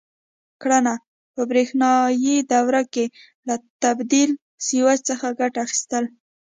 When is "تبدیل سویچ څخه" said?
3.83-5.27